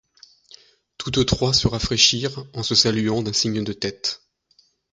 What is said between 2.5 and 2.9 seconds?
en se